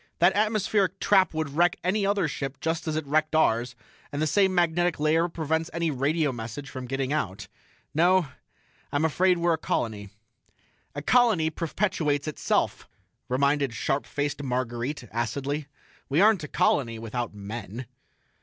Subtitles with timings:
[0.17, 3.75] "That atmospheric trap would wreck any other ship just as it wrecked ours,
[4.11, 7.47] and the same magnetic layer prevents any radio message from getting out.
[7.93, 8.25] No,
[8.91, 10.09] I'm afraid we're a colony."
[10.95, 12.89] "A colony perpetuates itself,"
[13.29, 15.67] reminded sharp faced Marguerite, acidly.
[16.09, 17.85] "We aren't a colony, without men."